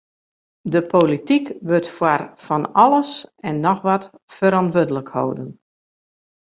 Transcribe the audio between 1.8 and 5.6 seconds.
foar fan alles en noch wat ferantwurdlik holden.